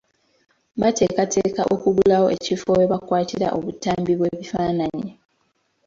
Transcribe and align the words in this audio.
Bateekateeka 0.79 1.61
kuggulawo 1.81 2.27
ekifo 2.37 2.69
we 2.77 2.85
bakwatira 2.91 3.47
obutambi 3.57 4.13
bw'ebifaananyi. 4.15 5.09